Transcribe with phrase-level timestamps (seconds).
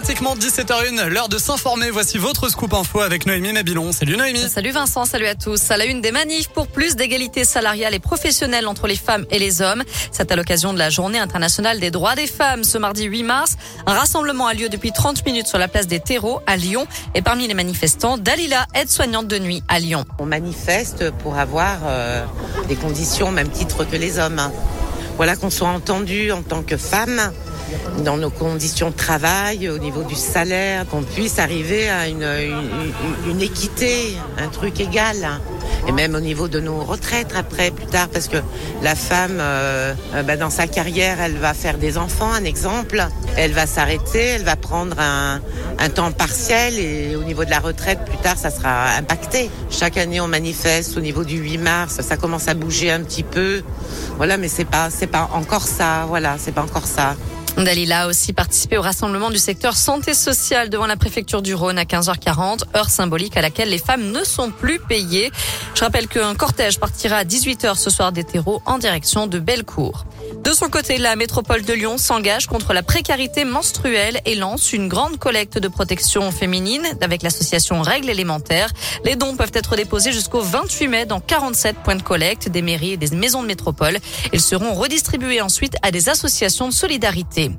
[0.00, 1.90] pratiquement 17h01, l'heure de s'informer.
[1.90, 3.92] Voici votre scoop info avec Noémie Mabilon.
[3.92, 4.48] Salut Noémie.
[4.48, 5.70] Salut Vincent, salut à tous.
[5.70, 9.38] À la une des manifs pour plus d'égalité salariale et professionnelle entre les femmes et
[9.38, 9.82] les hommes.
[10.10, 13.56] C'est à l'occasion de la journée internationale des droits des femmes ce mardi 8 mars.
[13.86, 16.86] Un rassemblement a lieu depuis 30 minutes sur la place des terreaux à Lyon.
[17.14, 20.06] Et parmi les manifestants, Dalila, aide-soignante de nuit à Lyon.
[20.18, 22.24] On manifeste pour avoir euh,
[22.68, 24.50] des conditions au même titre que les hommes.
[25.18, 27.30] Voilà qu'on soit entendu en tant que femme
[28.04, 34.16] dans nos conditions de travail, au niveau du salaire, qu'on puisse arriver à une, équité,
[34.38, 35.40] un truc égal.
[35.88, 38.36] Et même au niveau de nos retraites après, plus tard, parce que
[38.82, 43.02] la femme, euh, euh, bah, dans sa carrière, elle va faire des enfants, un exemple.
[43.36, 45.40] Elle va s'arrêter, elle va prendre un,
[45.78, 49.50] un temps partiel et au niveau de la retraite, plus tard, ça sera impacté.
[49.70, 53.22] Chaque année, on manifeste au niveau du 8 mars, ça commence à bouger un petit
[53.22, 53.62] peu.
[54.16, 56.04] Voilà, mais c'est pas, c'est pas encore ça.
[56.06, 57.16] Voilà, c'est pas encore ça.
[57.64, 61.78] Dalila a aussi participé au rassemblement du secteur santé sociale devant la préfecture du Rhône
[61.78, 65.30] à 15h40, heure symbolique à laquelle les femmes ne sont plus payées.
[65.74, 68.24] Je rappelle qu'un cortège partira à 18h ce soir des
[68.66, 70.04] en direction de Bellecour.
[70.44, 74.88] De son côté, la métropole de Lyon s'engage contre la précarité menstruelle et lance une
[74.88, 78.70] grande collecte de protection féminine avec l'association Règles élémentaires.
[79.04, 82.92] Les dons peuvent être déposés jusqu'au 28 mai dans 47 points de collecte des mairies
[82.92, 83.98] et des maisons de métropole.
[84.32, 87.49] Ils seront redistribués ensuite à des associations de solidarité.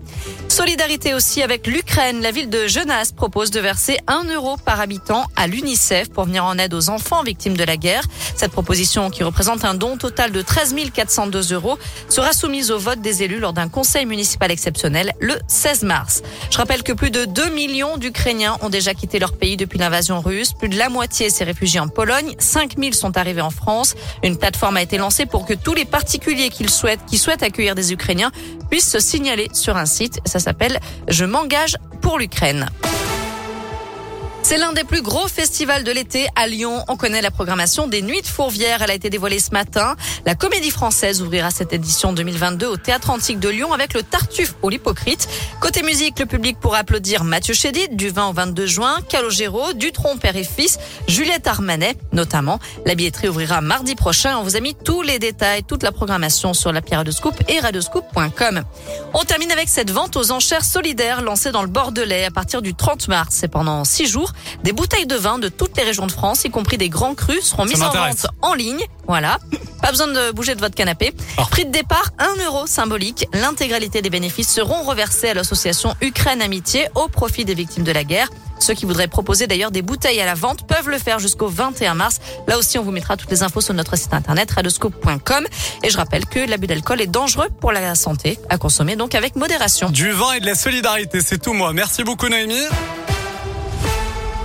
[0.48, 2.22] Solidarité aussi avec l'Ukraine.
[2.22, 6.44] La ville de Genasse propose de verser 1 euro par habitant à l'UNICEF pour venir
[6.44, 8.04] en aide aux enfants victimes de la guerre.
[8.36, 11.78] Cette proposition, qui représente un don total de 13 402 euros,
[12.10, 16.22] sera soumise au vote des élus lors d'un conseil municipal exceptionnel le 16 mars.
[16.50, 20.20] Je rappelle que plus de 2 millions d'Ukrainiens ont déjà quitté leur pays depuis l'invasion
[20.20, 20.54] russe.
[20.54, 22.36] Plus de la moitié s'est réfugiée en Pologne.
[22.38, 23.96] 5 000 sont arrivés en France.
[24.24, 28.32] Une plateforme a été lancée pour que tous les particuliers qui souhaitent, accueillir des Ukrainiens
[28.70, 30.20] puissent se signaler sur un site.
[30.26, 32.68] Ça s'appelle Je m'engage pour l'Ukraine.
[34.44, 36.84] C'est l'un des plus gros festivals de l'été à Lyon.
[36.88, 38.82] On connaît la programmation des Nuits de Fourvière.
[38.82, 39.96] Elle a été dévoilée ce matin.
[40.26, 44.56] La Comédie Française ouvrira cette édition 2022 au Théâtre Antique de Lyon avec le Tartuffe
[44.62, 45.30] ou l'Hypocrite.
[45.62, 50.18] Côté musique, le public pourra applaudir Mathieu Chédid du 20 au 22 juin, Calogero, Dutronc
[50.18, 52.60] père et fils, Juliette Armanet notamment.
[52.86, 54.38] La billetterie ouvrira mardi prochain.
[54.38, 57.36] On vous a mis tous les détails, toute la programmation sur la Pierre de Scoop
[57.48, 58.64] et radioscoop.com.
[59.14, 62.74] On termine avec cette vente aux enchères solidaires lancée dans le Bordelais à partir du
[62.74, 63.36] 30 mars.
[63.40, 64.62] C'est pendant six jours.
[64.64, 67.44] Des bouteilles de vin de toutes les régions de France, y compris des grands crus,
[67.44, 68.84] seront mises en vente en ligne.
[69.08, 69.40] Voilà.
[69.82, 71.14] Pas besoin de bouger de votre canapé.
[71.38, 71.44] Oh.
[71.50, 73.28] Prix de départ, 1 euro symbolique.
[73.34, 78.04] L'intégralité des bénéfices seront reversés à l'association Ukraine Amitié au profit des victimes de la
[78.04, 78.30] guerre.
[78.62, 81.96] Ceux qui voudraient proposer d'ailleurs des bouteilles à la vente peuvent le faire jusqu'au 21
[81.96, 82.20] mars.
[82.48, 85.48] Là aussi, on vous mettra toutes les infos sur notre site internet radoscope.com.
[85.84, 89.36] Et je rappelle que l'abus d'alcool est dangereux pour la santé, à consommer donc avec
[89.36, 89.90] modération.
[89.90, 91.74] Du vin et de la solidarité, c'est tout moi.
[91.74, 92.68] Merci beaucoup Noémie.